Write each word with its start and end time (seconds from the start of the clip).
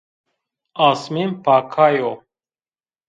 Asmên 0.87 1.29
paka 1.43 1.85
yo 1.97 2.11